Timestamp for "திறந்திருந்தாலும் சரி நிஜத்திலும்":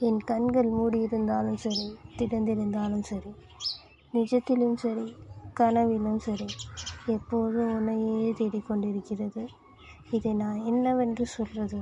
2.18-4.74